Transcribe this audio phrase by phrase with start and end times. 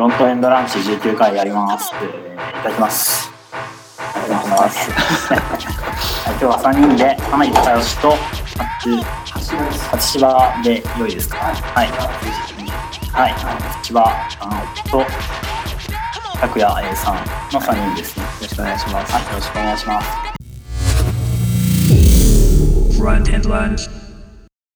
[0.00, 1.92] ロントエンドランチ19回やります。
[2.02, 3.30] えーいただきます。
[3.98, 4.90] ありがとうございます。
[4.90, 5.38] はい、
[6.30, 8.14] 今日は3人で、花井隆義と、
[9.90, 11.36] 初芝で良いですか？
[11.36, 11.88] はい。
[13.12, 13.34] はい。
[13.84, 14.08] 千葉
[14.90, 15.04] と、
[16.40, 17.16] 拓也さん
[17.52, 18.24] の3人ですね。
[18.24, 19.12] よろしくお願いします。
[19.12, 20.08] はい、よろしくお願いします。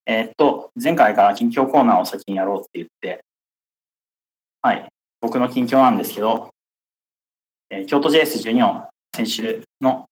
[0.05, 3.25] えーっと、前回から近況コーナーを先にやろうって言って、
[4.61, 4.87] はい、
[5.25, 6.51] 僕の近況なんですけど、
[7.71, 10.05] えー京都 JS12 を先週の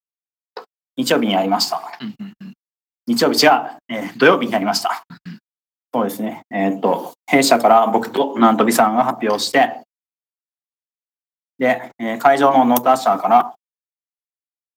[0.97, 1.99] 日曜日にやりました。
[3.05, 3.51] 日曜日違う、
[3.89, 5.03] えー土曜日にやりました。
[5.93, 6.41] そうですね。
[6.49, 9.81] えーっと、弊社から僕と南飛さんが発表して、
[11.59, 13.53] で、えー会場のノータッシャーから、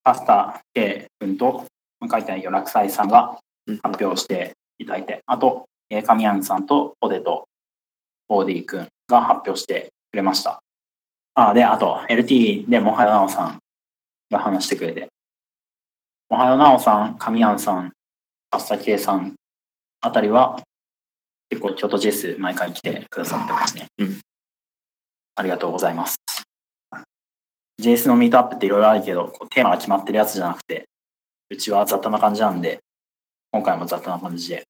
[0.04, 1.64] パスタ K 君と、
[2.12, 3.38] 書いてないよ、落斎さんが
[3.82, 7.46] 発表していただいて、あと、えー、神谷さんとポテト、
[8.28, 10.60] オーディ君が発表してくれました。
[11.34, 13.58] あ、で、あと、LT でもはよなおさん
[14.30, 15.08] が話してくれて、
[16.28, 17.92] もはよなおさん、神谷さん、
[18.50, 19.34] パスタ K さん
[20.00, 20.62] あたりは、
[21.50, 23.86] 結構京都 JS 毎回来てくださってますね。
[23.98, 24.20] うん
[25.38, 26.16] ありがとうございます。
[27.78, 30.88] JS のミートアップっていろいろあるけど、こうテーマが決まってるやつじゃなくて、
[31.50, 32.80] うちは雑多な感じなんで、
[33.52, 34.64] 今回も雑多な感じで。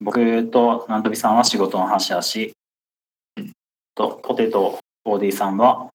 [0.00, 2.52] 僕と南飛さんは仕事の話だし、
[3.94, 5.90] とポテト 4D さんは、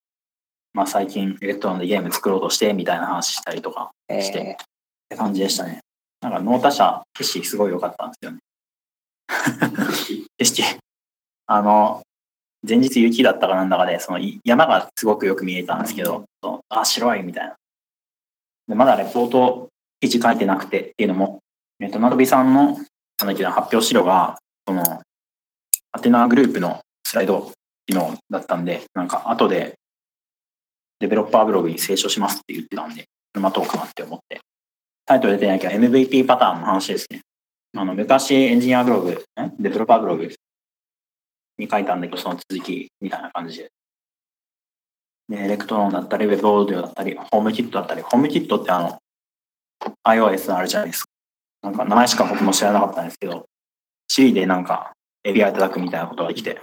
[0.74, 4.66] まあ、最近 Electron でゲーム作ろうとしてみたいな話したりとかして、っ
[5.10, 5.80] て感じでしたね。
[6.22, 8.40] なんか Nota 社景色すごい良かったんですよね。
[10.38, 10.64] 景色。
[11.48, 12.02] あの、
[12.68, 17.56] 前日雪だったかなんだかで、そのい山がすごくよく見えたんですけど、そのあ、白いみたいな。
[18.68, 19.70] でまだレポート
[20.00, 21.40] 記事書いてなくてっていうのも、
[21.80, 25.02] えっと、なとびさんの、なんだっけな、発表資料が、その、
[25.92, 27.52] はてなグループのスライド
[27.90, 29.74] 機能だったんで、なんか後で、
[31.00, 34.42] デベロッパーブログに清書しますって言ってたんで、待とうかなって思って。
[35.06, 37.22] タイトル出てないけど、MVP パターンの話ですね。
[37.76, 39.26] あの、昔エンジニアブログ、
[39.60, 40.30] デベロッパーブログ
[41.58, 43.72] に書いたんだけど、その続きみたいな感じで。
[45.30, 49.00] で、 Electron だったり、 Web Audio だったり、 HomeKit だったり、 HomeKit ってあの、
[50.08, 51.10] iOS のあるじゃないですか。
[51.64, 53.46] なんか名前しか僕も知らなかったんですけど、
[54.12, 54.92] Siri でなんか
[55.26, 56.62] API 叩くみたいなことができて、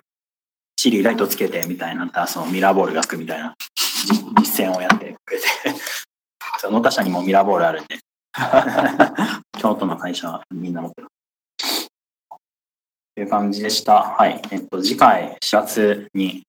[0.78, 2.26] Siri ライトつけてみたいにな。
[2.26, 3.54] そのミラーボールがつくみたいな。
[4.06, 5.44] 実実践をやってくれて、
[6.60, 7.98] その他社にもミラーボールあるんで、
[9.59, 11.09] 京都の会社はみんな持ってる。
[13.14, 14.03] という感じでした。
[14.03, 14.42] はい。
[14.50, 16.42] えっと、次回4月に、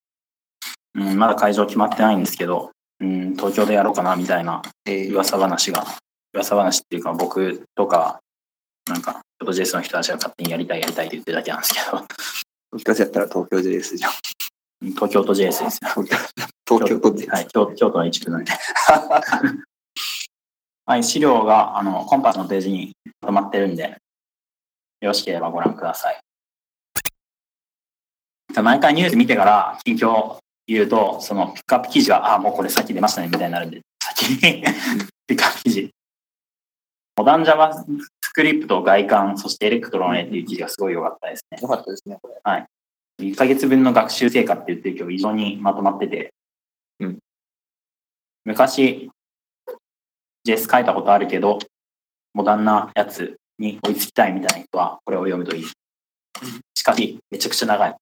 [0.95, 4.61] うん、まだ会場決まってないんですけど、うん、東京でやろうかなみたいな
[5.11, 5.85] 噂話が、
[6.33, 8.19] 噂話っていうか僕とか、
[8.89, 12.05] なんか、ちょっと JS の人たちが勝手にやりたいやりたいって言ってるだけなんですけど、
[12.79, 14.11] 東京やったら東京 JS じゃん。
[14.93, 15.69] 東京都 JS ですよ。
[16.67, 17.29] 東京都 JS。
[17.29, 18.51] はい、京京都の一部なんで。
[20.85, 23.83] はい、資料が、あの、コンパスのページにまとまってるんで、
[25.01, 26.21] よろしければご覧ください。
[28.61, 34.39] 毎回ニュース見てから近況言うと、そのピックアップ記事が、あ、もうこれさっき出ましたね、みたいになるんで、先に
[35.27, 35.89] ピックアップ記事。
[37.17, 37.43] モダン
[38.37, 41.57] JavaScript 概観、そして Electron へっていう記事がすごい良かったですね。
[41.61, 42.35] よかったですね、これ。
[43.19, 46.33] 1ヶ月分の学習成果って言ってるけど、非常にまとまってて、
[46.99, 47.19] うん
[48.45, 49.09] 昔、
[50.47, 51.59] JS 書いたことあるけど、
[52.33, 55.65] モダンなやつに追いつきたいみたいな人は、これを読むといい。
[56.75, 57.95] しかし、めちゃくちゃ長い。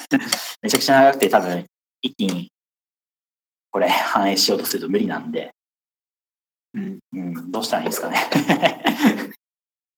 [0.62, 1.66] めちゃくちゃ長くて、多分、
[2.00, 2.50] 一気に、
[3.70, 5.52] これ、反映しようとすると無理なんで、
[6.72, 6.98] うん。
[7.12, 8.16] うん、どうしたらいいですかね。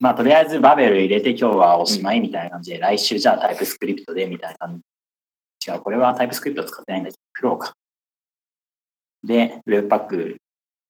[0.00, 4.80] まあ、とりあえずバベル入れて今日はおしまいみたいな感じで、来週じゃあタイプスクリプトでみたいな感
[5.64, 5.70] じ。
[5.70, 7.72] 違う、これはタイプスクリプト使ってないんだけど、フローか。
[9.24, 10.36] で、ウェブパック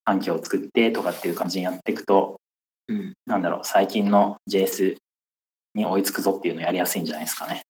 [0.05, 2.41] 環境を作ってとかっていう感じにやっていくと、
[2.89, 3.15] うん。
[3.27, 4.97] なんだろう、最近の JS
[5.75, 7.63] に追いつくぞっていうのをやりやすいんじゃないですかね。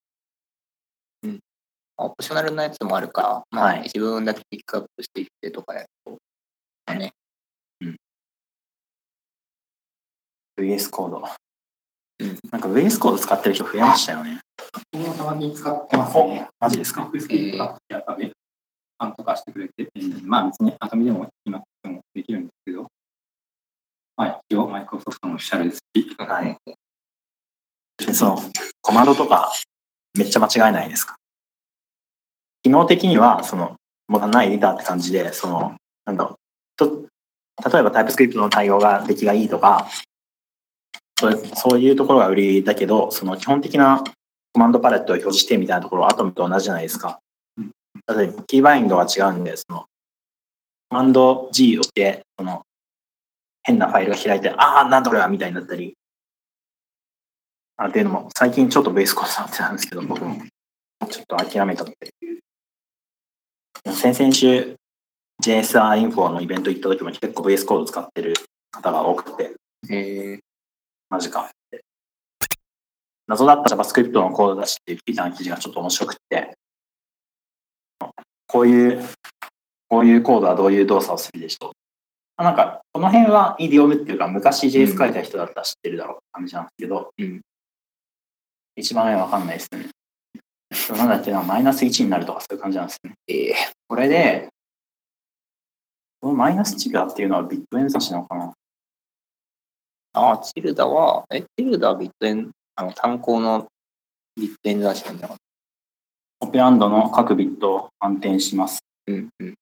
[1.98, 6.12] オプショナルなやつもあるから、まあ、はい自分だけピックアップしていってとかやると、
[6.86, 7.12] まあね、
[10.58, 11.24] VS コード。
[12.20, 12.38] うん。
[12.50, 14.40] なんか VS コード使ってる人増えましたよね。
[14.92, 16.48] 僕もたまに使ってますほね。
[16.58, 17.10] マジですか？
[19.00, 19.88] なんとかしてくれて、
[20.24, 22.88] まあ別にアトミでも今でもできるんですけど、
[24.16, 26.56] まあ一応マイクロソフトのオフィシャルですし、はい。
[28.04, 28.38] でその、
[28.80, 29.52] コマンドとか、
[30.18, 31.14] めっちゃ間違えないですか？
[32.64, 33.76] 機能的には、その、
[34.08, 36.36] モダンなエディターって感じで、その、なんだろう、
[36.76, 37.06] と
[37.70, 39.86] 例えばタイプスクリプトの対応が出来がいいとか、
[41.18, 44.04] そうそういうところが売りだけど、その基本的な
[44.52, 47.18] コマンドパレットを表示してみたいなところはアトムと同じじゃないですか。
[47.58, 49.86] 例えばキーバインドが違うんで、その、
[50.90, 52.62] コマンド G をして、その、
[53.64, 55.96] 変なファイルが開いて、ああ、なんだこれはみたいになったり、
[57.78, 60.40] あっていうのも、最近ちょっとベースコード触ってたんですけど、僕も、
[61.10, 62.12] ちょっと諦めたって。
[63.92, 64.76] 先々週、
[65.42, 68.34] JSR インフォのイベント行った時も結構ベースコード使ってる
[68.70, 69.56] 方が多くて、
[69.90, 70.47] えー、
[71.10, 71.50] マジか。
[73.26, 76.56] 謎だった JavaScript のコードだしっていう Twitter の記事がちょっと面白くて、
[78.46, 79.06] こういう、
[79.88, 81.72] こういうコードはどういう動作をするでしょう。
[82.36, 87.40] あなんか、この辺はイディオムっていうか、昔 JS 書いた人だったら知ってるだろうって感じなんですけど、うん
[88.76, 89.88] 一番目わかんないですね。
[90.96, 93.14] なんだっけな、マイナス1になるとかそういう感じなんですね。
[93.26, 93.54] え
[93.88, 94.48] これで、
[96.20, 103.66] このマイナスチルダっていうのはビットエン差しなのかなー、あー、チルダは、え、チルダはビットエン、あの、単行の
[104.36, 105.36] ビットエン出してんじゃなかっ
[106.40, 108.78] オペランドの各ビットを反転します。
[109.06, 109.54] たうんうん。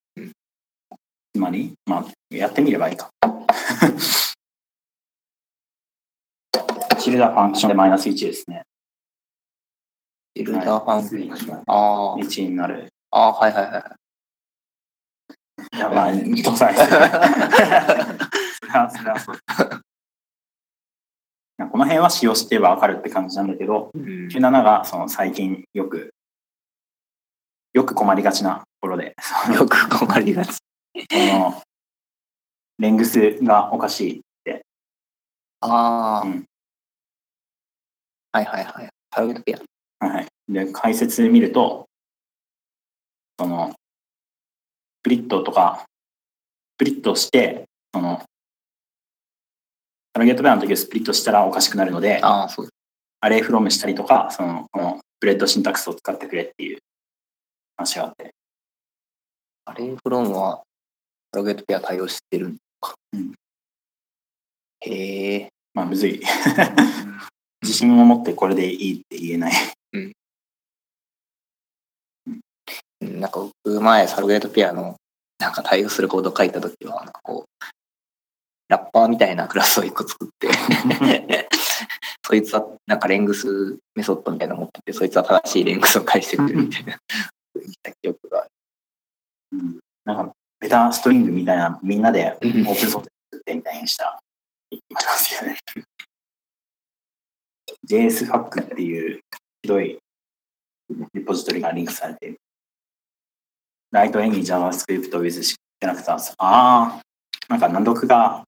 [1.32, 2.04] つまり、まあ、
[2.34, 3.08] やってみればいいか。
[6.98, 8.62] チルダファンクションでマイナス1ですね。
[10.36, 11.62] チルダーファンクション。
[11.66, 12.88] あー1になる。
[13.10, 13.84] あー、はいはいはい。
[15.78, 19.38] やばい、どうさないそれはそれはそう
[21.58, 26.12] この辺は使用してばわかるって感じなんだけど、うん97がその最近よく、
[27.72, 29.14] よく困りがちなところで、
[29.54, 30.58] よく困りがち。
[30.94, 31.62] この
[32.78, 34.22] レングスがおかしい。
[35.60, 36.46] ああ、うん
[38.36, 38.88] はいはいはい。
[39.10, 39.54] タロゲットペ
[40.00, 40.06] ア。
[40.06, 40.26] はい。
[40.48, 41.88] で、解説見ると、
[43.38, 45.86] その、 split とか、
[46.74, 47.64] split して、
[47.94, 48.22] その、
[50.16, 52.68] サロゲートペアの時は split したらおかしくなるので、ああ、そう。
[53.20, 56.78] Array.from したりとか、その、この spread syntax を使ってくれっていう
[57.76, 58.30] 話があって。
[59.66, 60.62] Array.from は
[61.30, 62.94] サロゲートペア対応してるのか。
[63.12, 63.34] うん
[64.80, 65.48] へえ。
[65.74, 66.22] まあ、むずい。
[67.60, 69.52] 自信を持ってこれでいいって言えない。
[69.92, 70.12] うん
[73.02, 74.96] なんか僕前サロゲートペアの
[75.38, 77.66] なんか対応するコード書いた時はなんかこう
[78.68, 80.48] ラッパーみたいなクラスを一個作って
[82.26, 86.98] そいつはなんかレングスメソッドみたいなの持っててそいつは正しいレングスを返してくれるみたいな
[87.82, 88.50] た記憶がある
[89.52, 94.20] うんなんか、ベタストリングみたいな、みんなでオうんープンソースで作ってみたいにした、
[94.70, 95.58] いきますよね。
[97.88, 99.20] JSFAC っていう
[99.62, 99.98] ひどい
[101.12, 102.40] リポジトリがリンクされている。
[103.90, 106.32] ライトエニ JavaScript with キャラクターズ。
[106.38, 107.02] ああ、
[107.48, 108.44] なんか難読が、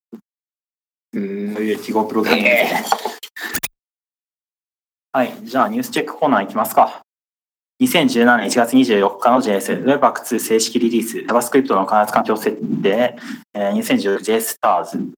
[1.13, 2.85] うーんそういう記号プログラムですね。
[5.13, 7.03] はい、じゃあニュースチェックコーナー行きますか。
[7.81, 13.17] 2017年1月24日の JS、Webpack2 正式リリース、JavaScript の開発環境設定、
[13.55, 15.13] えー、2016 JSTARS。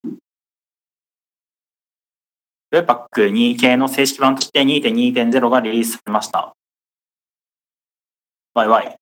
[2.72, 6.52] Webpack2 系の正式版として2.2.0がリリースされました。
[8.54, 8.96] わいわい。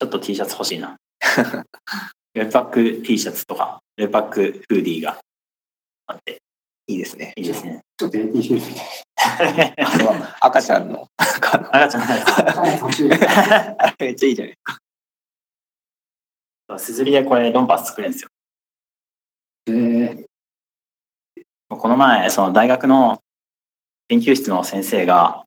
[0.00, 0.96] ちょっと T シャツ欲しいな。
[2.36, 5.18] Webpack T シャツとか、Webpack フーディーが
[6.06, 6.42] あって
[6.86, 7.32] いいですね。
[7.36, 7.80] いいですね。
[7.96, 8.66] ちょっと AT シューズ。
[9.16, 9.42] あ
[9.98, 11.08] れは赤ちゃんの。
[11.16, 14.56] 赤ちゃんないあれめっちゃいいじゃない
[16.78, 18.28] すずりでこれロンパス作れるんですよ。
[19.68, 20.26] えー、
[21.68, 23.22] この前、その大学の
[24.08, 25.46] 研究室の先生が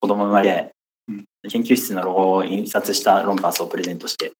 [0.00, 0.74] 子供生まれて、
[1.08, 1.24] うん。
[1.48, 4.32] 研究室のロゴを印刷したロンパースをプレゼントして、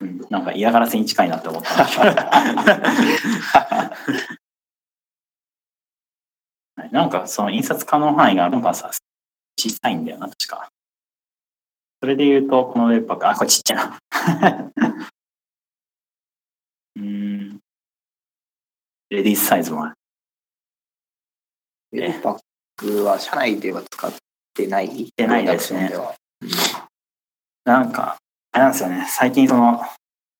[0.00, 1.84] うん、なんか嫌がらせに近いなって思った。
[6.76, 8.90] はいなんかその印刷可能範囲がロンパースは
[9.58, 10.68] 小さいんだよな、確か。
[12.00, 13.98] それで言うと、このウェブパック、あ、これちっちゃいな。
[16.96, 17.60] うーん。
[19.08, 19.94] レディースサイズもある。
[21.92, 24.12] webpack は社内では使っ
[24.54, 25.10] てない？
[25.16, 25.90] てないですね
[27.64, 28.18] なんか、
[28.56, 29.82] あれなんですよね、最近その、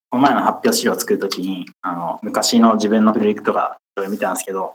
[0.08, 4.72] この前の発表資料を作るときに、あの、昔の自分のプロジェクトがそれ見たんですけど、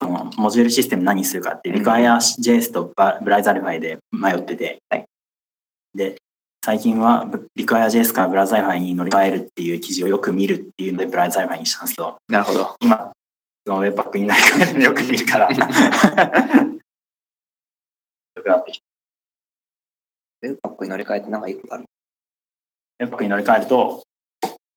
[0.00, 1.82] そのモジュールシステム何するかって、うん。
[1.82, 4.78] Require.js と Browserify で迷ってて、
[5.94, 6.16] で、
[6.64, 7.26] 最近は
[7.58, 12.76] Require.js から Browserify に乗り換えるっていう記事をよく見るっていうので、 Browserify にしたんですけど、なるほど。
[12.80, 13.12] 今、
[13.66, 15.56] その Webpack に乗り換えるのよく見るから、よ
[18.42, 18.84] くなってきて
[20.44, 21.84] Webpack に乗り換えてなんかいいことある
[23.02, 24.02] Webpack に乗り換えると、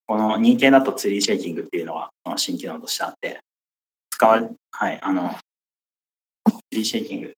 [0.07, 3.39] この 2K だと 3D シェイキングっていうのが新機能としてあって、
[4.09, 5.35] 使われ、はい、あの、
[6.73, 7.33] 3D シェイキング。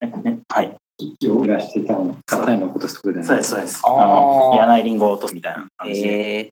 [0.00, 0.76] えね、はい。
[0.98, 3.82] 息を裏してたの、硬いのことするでそうです、そうです。
[3.84, 6.08] あの、いらないリンゴを落とすみたいな感じで。
[6.08, 6.46] ええー。
[6.46, 6.48] お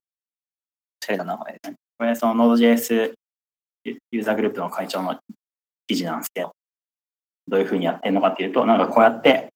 [1.05, 1.77] しゃれな名前ですね。
[1.99, 3.13] これ、その Node.js
[3.85, 5.19] ユユーザーグループの会長の
[5.87, 6.53] 記事なんですけど、
[7.49, 9.54] どういうふうにやってるのかっていうと、なんかこうやって、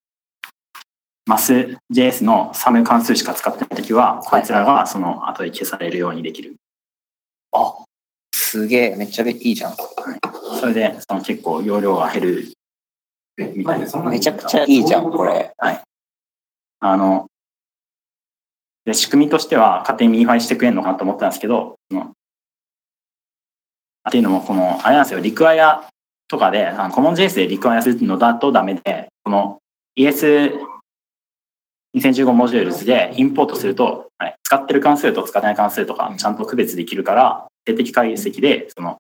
[1.29, 6.57] マス JS のサム関数しか使ってないときは、こいつらがその後で消されるようにできる。
[7.53, 7.85] あ、
[8.35, 9.75] すげえ、めっちゃいいじゃん。
[10.59, 12.53] それで、その結構容量が減る
[13.37, 14.03] みたいな。
[14.11, 15.53] めちゃくちゃいいじゃん、これ。
[15.59, 15.83] はい。
[16.81, 17.27] あの、
[18.87, 22.13] で仕組みとしては勝手に minify してくれるのかなと思ったんですけど、その
[24.05, 25.87] あっていうのも、この、あれなんですよ、 require
[26.27, 29.59] とかで、あのコモン JS で require するのだとダメで、この
[31.97, 38.99] ES2015 モジュールズでインポートすると、はい、使ってる関数と使ってない関数とかちゃんと区別できるから、静的解析で、その、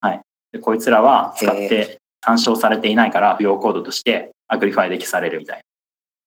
[0.00, 0.20] はい。
[0.52, 5.62] でこいつらは使って参照されていないから、不要コードとして Uglify で消されるみたい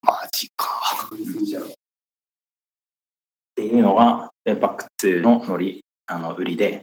[0.03, 0.12] な。
[0.12, 0.67] マジか。
[1.12, 1.15] っ
[3.55, 6.82] ていうのが Webpack2 のノリ、あの、売りで、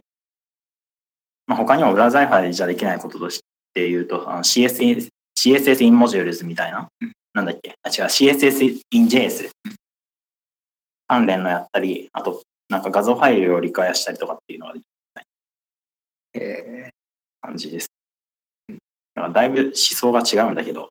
[1.47, 3.41] まあ、他にも Browserify じゃできないこととし
[3.73, 6.87] て言うと、あの CSS, CSS in modules みたいな、
[7.33, 7.75] なんだっけ？
[7.83, 9.49] あ、違う、CSS in JS
[11.07, 15.25] 関連のやったり、あと、なんか画像ファイルをリクワイアしたりとかっていうのができる
[16.33, 16.89] え
[17.41, 17.87] 感じです。
[19.13, 20.89] だからだいぶ思想が違うんだけど、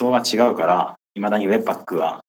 [0.00, 2.22] 思想が違うから、いまだに Webpack は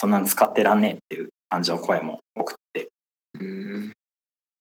[0.00, 3.92] そんなの使ってらんねえっていう感じの声も多くて、ー、うん。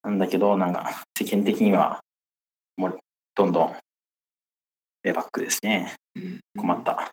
[0.03, 1.99] なんだけど、なんか世間的には
[2.77, 2.99] もう
[3.35, 3.75] どんどん
[5.05, 5.93] Webpack ですね。
[6.19, 7.11] うん困った。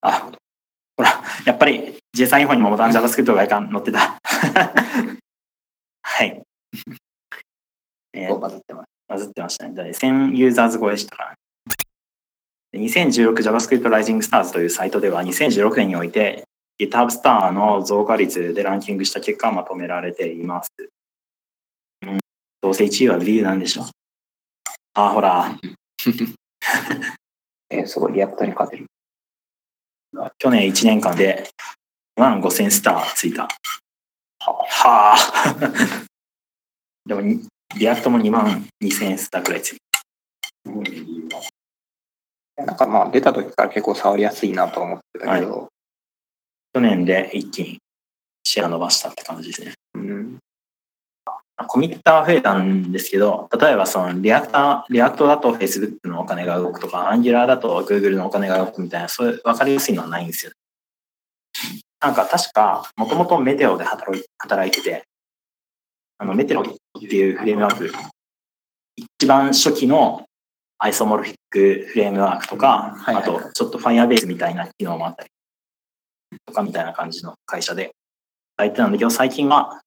[0.00, 0.32] あ、
[0.96, 4.18] ほら、やっぱり JSON インフォにもモダン JavaScript がいかん載ってた。
[6.02, 6.42] はい。
[8.12, 8.86] えーバズってます。
[9.08, 9.74] バズってましたね。
[9.74, 11.34] だから1000ユーザーズ超えしたから。
[12.72, 16.44] で 2016JavaScript Rising Stars というサイトでは2016年において
[16.80, 20.70] GitHub Star の増加率でランキングした結果がまとめられています。
[22.02, 22.18] うん、
[22.60, 23.86] どうせ1位は理由なんでしょう。
[24.94, 25.56] あ、ほら、
[27.70, 28.86] えー、すごい、 React に勝てる。
[30.38, 31.48] 去年1年間で
[32.16, 33.48] 2万5000スターついた。
[34.38, 35.16] はあ。
[37.06, 39.78] でもに、 React も2万2000スターくらいつい
[42.56, 45.68] なんかまあ、出た時から結構触りやすいなと思ってたけど、
[46.72, 46.80] た。
[46.80, 47.78] 去年で一気に
[48.44, 49.72] シェア伸ばしたって感じですね。
[49.94, 50.38] うん。
[51.56, 60.52] コミッターは増えたんですけど、例えばその React、React だと Facebook のお金が動くとか、Angular だと Google のお金が動くみたいな、そういう分かりやすいのはないんですよ。
[62.00, 65.04] なんか確か、もともとメテオで働い働いてて、
[66.18, 67.92] あのメテオっていうフレームワーク、
[68.96, 70.24] 一番初期の
[70.78, 75.30] アイソモルフィックフレームワークとか、あとちょっと Firebase みたいな機能もあったり
[76.44, 77.92] とかみたいな感じの会社で
[78.56, 79.80] 働いてたんだけど、最近は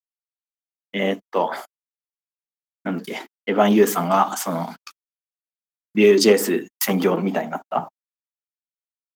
[0.94, 1.53] えーっと、
[2.84, 4.74] なんだっけ、エヴァン・ユーさんが、その、
[5.96, 7.89] Vue.js 専業みたいになった？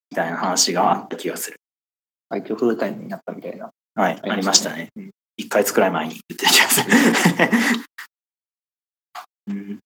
[0.09, 1.57] みたいな話があった気がする。
[2.29, 3.69] 相手フルタイムになったみたいな。
[3.95, 5.11] はい、あありましたたねうん。
[5.39, 6.91] 1ヶ月くらい前に言ってた気がする。
[9.47, 9.79] うん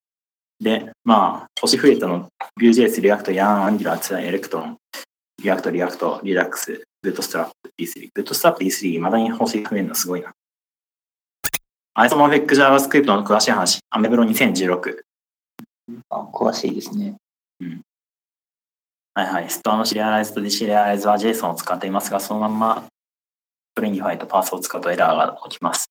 [0.60, 4.78] で、まあ、星増えたの、Vue.js、React、Yarn、Angular、ツ Electron、
[5.42, 8.10] React、React、Redux、Bootstrap、D3。
[8.14, 10.34] Bootstrap、D3、まだに星増えるのすごいな。
[11.98, 14.98] アイソモフィック JavaScript の詳しい話、アメブロ2016。
[16.10, 17.16] あ詳しいですね。
[19.14, 19.50] はいはい。
[19.50, 22.84] ストアのシリアライズとディシリアライズは JSON を使っていますが、そのまま
[23.76, 25.90] stringify と parse を使うとエラーが起きます。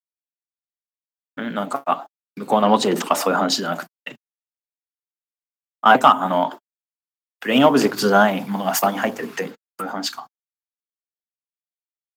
[1.39, 2.07] うん、なんか、
[2.37, 4.17] 無効な文字とかそういう話じゃなくて。
[5.81, 6.53] あれか、あの、
[7.41, 10.27] plain object じゃないものがストアに入ってるって、そういう話か。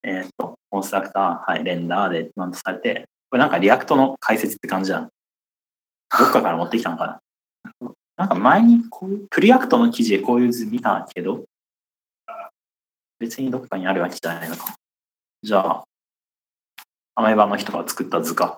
[0.04, 5.10] えーっと、コンストラクター、はい、 render でマウントされて、これなんか React の解説って感じじゃん。
[6.18, 7.22] どっかから持ってきたのか
[7.82, 7.92] な。
[8.16, 11.44] なんか前にこういう、 Preact の記事でこういう図見たけど、
[13.20, 14.76] 別にどっかにあるわけじゃないのか。
[15.44, 15.84] じゃあ、
[17.16, 18.58] Ameba の人が作った図か。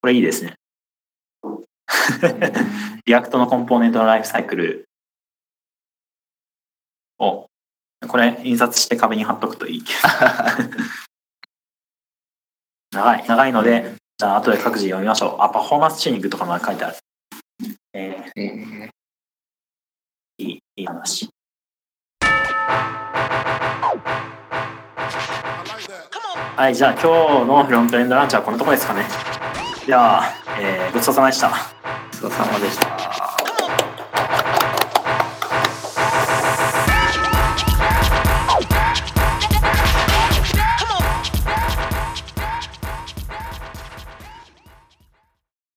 [0.00, 0.54] これいいですね。
[3.06, 4.88] React のコンポーネントのライフサイクル
[7.18, 7.48] を、
[8.06, 9.98] これ印刷して壁に貼っとくといいけど。
[12.94, 15.42] 長い、長いので、じゃあ後で各自読みましょう。
[15.42, 16.96] あ、パフォーマンスチューニングとかまで書いてある。
[17.92, 18.88] ええーー
[20.38, 21.28] いい、いい話。
[26.56, 27.06] はい、じゃあ今日
[27.46, 29.04] のフロントエンドランチはこのところですかね。
[29.86, 30.22] では、
[30.60, 31.50] えーごちそうさまでした。
[31.50, 31.54] ご
[32.12, 33.13] ちそうさまでした。